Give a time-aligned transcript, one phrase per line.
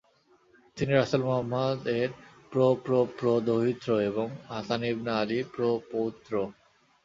[0.77, 2.09] তিনি রাসুল মুহাম্মাদ এর
[2.51, 6.33] প্র-প্র-প্র-দৌহিত্র এবং হাসান ইবনে আলীর প্র-পৌত্র।